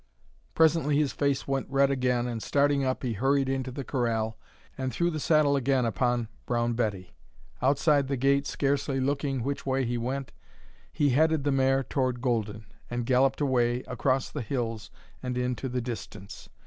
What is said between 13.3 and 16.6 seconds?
away, across the hills, and into the distance.